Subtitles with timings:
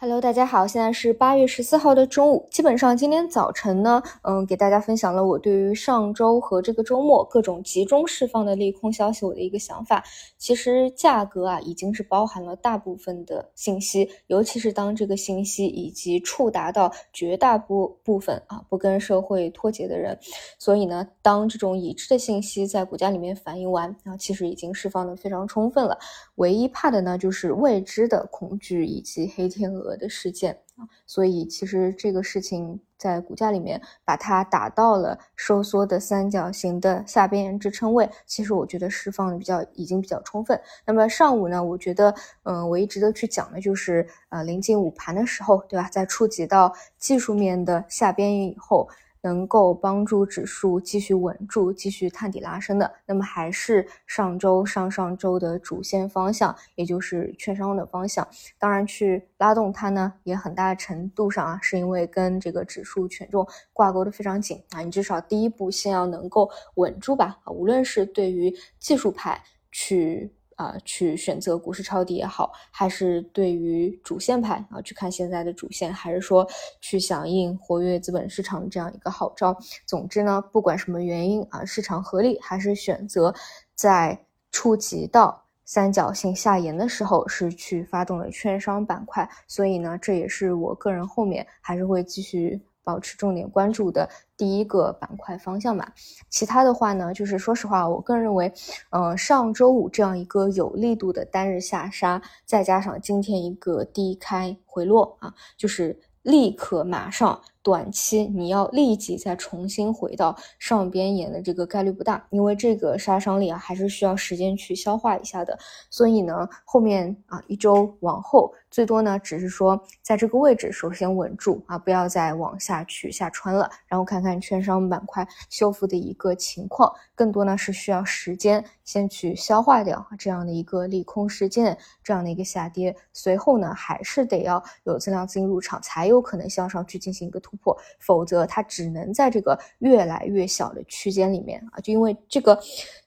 [0.00, 2.46] Hello，大家好，现在是八月十四号的中午。
[2.52, 10.04] 基本上今天早晨呢，嗯，给大家分享了我对于上周和这个周末各种集中释放的利空消息我的一个想法。
[10.36, 20.16] 其实价格啊，已经是包含了大部分的信息，尤其是当这个信息以及触达到绝大部部分啊不跟社会脱节的人，
[20.60, 25.98] 所以呢，当这种已知的信息在股价里面反映完，啊，其实已经释放的非常充分了。
[26.36, 29.87] 唯一怕的呢，就是未知的恐惧以及黑天鹅。
[29.96, 40.60] 的事件啊，所以其实这个事情在股价里面把它打到了收缩的三角形的下边支撑位，其实我觉得释放的比较已经比较充分。
[40.84, 48.88] 那么上午呢，我觉得嗯，我一直都去讲的就是呃临近午盘的时候，对吧，在触及到技术面的下边以后。
[49.22, 58.26] 能够帮助指数继续稳住、继续探底拉升的，那么还是上周、上上周的主线方向，也就是券商的方向。
[58.58, 64.80] 当然，去拉动它呢，也很大程度上啊，是因为跟这个指数权重挂钩的非常紧啊。
[64.80, 70.32] 你至少第一步先要能够稳住吧啊，无论是对于技术派去。
[70.58, 76.44] 啊，去选择股市抄底也好，还是对于主线派啊，去看现在的主线，还是说
[76.80, 79.56] 去响应活跃资本市场这样一个号召。
[79.86, 83.32] 总之呢，不管什么原因啊，市场合力还是选择
[83.76, 84.18] 在
[84.50, 89.30] 触及到三角形下沿的时候，是去发动了券商板块。
[89.46, 92.60] 所以呢，这也是我个人后面还是会继续。
[92.88, 95.92] 保持重点关注的第一个板块方向吧。
[96.30, 98.50] 其他的话呢，就是说实话，我个人认为，
[98.88, 107.38] 嗯，上周五这样一个有力度的单日下杀，再加上今天一个低开回落啊，就是立刻马上。
[107.62, 115.58] 短期你要立即再重新回到上边沿的这个概率不大，因为这个杀伤力啊还是需要时间去消化一下的。
[115.90, 126.92] 所以呢，后面啊一周往后，最多呢只是说在这个位置首先稳住啊，不要再往下去下穿了，然后看看券商板块修复的一个情况。
[127.14, 137.58] 更多呢是需要时间先去消化掉这样的一个利空事件，这样的一个下跌，随后呢还是得要有增量资金入场，才有可能向上去进行一个突。
[137.58, 142.56] 破，否则它只能在这个越来越小的区间里面啊，就因为这个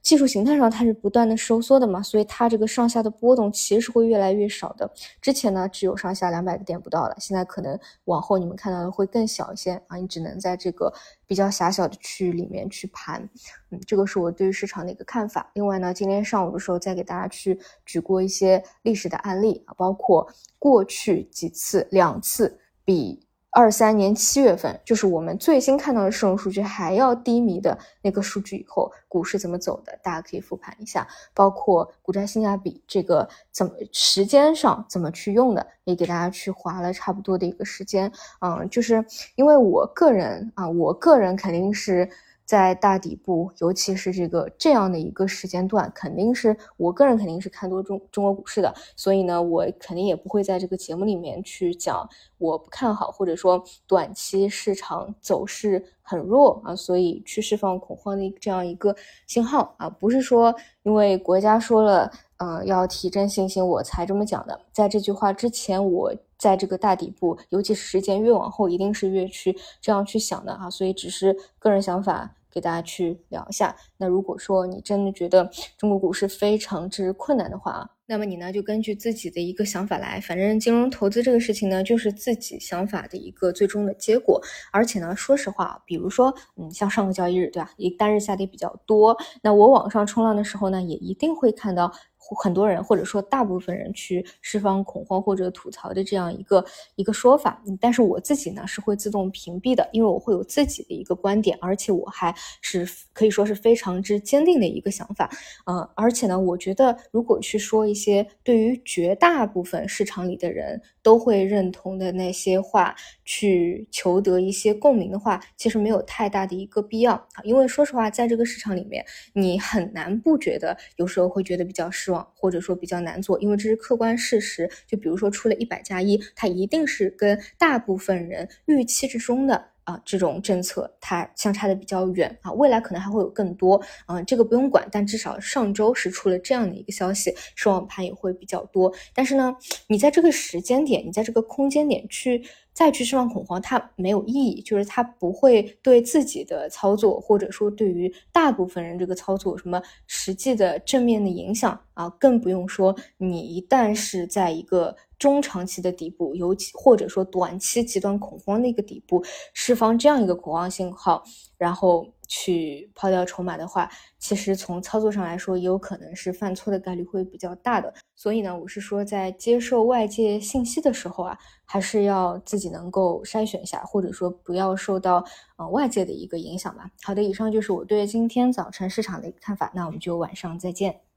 [0.02, 4.92] 技术形态上它是不断的收缩的嘛，所以它这个上下的波动其实是会越来越少的。
[5.22, 10.92] 之前呢只有上下两百个点不到了，现在可能往后你们看到的会更小一些啊，你只能在这个
[11.28, 13.30] 比较狭小的区域里面去盘。
[13.70, 15.50] 嗯，这个是我对于市场的一个看法。
[15.54, 20.28] 另外呢，今天上午的时候再给大家去举过一些历史的案例啊，包括
[20.60, 23.26] 过去几次两次比。
[23.54, 30.00] 二三年七月份，就是我们最新看到的市容数据还要低迷的那个数据以后，股市怎么走的？
[30.02, 38.10] 大家可以复盘一下，包括股债性价比这个怎么时间上怎么去用的，也给大家去划了差不多的一个时间。
[38.40, 42.10] 嗯，就是因为我个人啊，我个人肯定是。
[42.52, 52.06] 在大底部，尤其是这个这样的一个时间段，肯定是我个人肯定是看多中中国股市的，所以呢，我肯定也不会在这个节目里面去讲
[52.40, 58.94] 我不看好，或者说短期市场走势很弱啊，所以去释放恐慌的这样一个
[59.28, 72.36] 信号啊，不是说因为国家说了，嗯，要提振信心我才这么讲的，在这句话之前，我在这个大底部，尤其是时间越往后，一定是越去这样去想的啊，所以只是个人想法。
[72.52, 73.76] 给大家去聊一下。
[73.98, 80.20] 那如果说你真的觉得中国股市非常之困难的话，那么你呢就根据自己的一个想法来。
[80.20, 84.42] 反正金融投资这个事情呢，就是自己想法的一个最终的结果。
[84.72, 87.72] 而且呢，说实话，比如说，嗯，像上个交易日，对吧？
[87.78, 91.92] 一单日下跌比较多，那我网上冲浪的时候呢，也一定会看到。
[92.40, 96.64] 很多人或者说大部分人去释放恐慌或者吐槽的这样一个
[96.96, 105.30] 一个说法，但是我自己呢是会自动屏蔽的，因为我会有自己的一个观点，而且我还是可以说是非常之坚定的一个想法，
[105.66, 122.22] 嗯，而且呢，我觉得如果去说一些对于绝大部分市场里的人都会认同的那些话，去求得一些共鸣的话，其实没有太大的一个必要啊，因为说实话，在这个市场里面，你很难不觉得有时候会觉得比较失望。
[122.34, 124.70] 或者说比较难做，因为这是客观事实。
[124.88, 132.52] 就比如说出了一百加一，它一定是跟大部分人预期之中的啊这种政策，它相差的比较远啊。
[132.54, 134.88] 未来可能还会有更多，嗯，这个不用管。
[134.92, 138.92] 但至少上周是出了这样的一个消息，收网盘也会比较多。
[139.14, 139.56] 但是呢，
[139.88, 142.44] 你在这个时间点，你在这个空间点去。
[142.82, 159.24] 再去释放恐慌，它没有意义，就是它不会对自己的操作，或者说对于大部分人这个操作什么实际的正面的影响啊，更不用说你一旦是在一个中长期的底部，尤其或者说短期极端恐慌的一个底部，
[159.54, 161.24] 释放这样一个恐慌信号，
[161.60, 162.12] 然后。
[162.34, 167.94] 去抛掉筹码的话，其实从操作上来说，也有可能是犯错的概率会比较大的。
[168.16, 175.22] 所以呢，我是说，在接受外界信息的时候啊，还是要自己能够筛选一下，或者说不要受到
[175.58, 176.90] 呃外界的一个影响吧。
[177.04, 179.70] 好的，以上就是我对今天早晨市场的一个看法。
[179.76, 181.11] 那我们就晚上再见。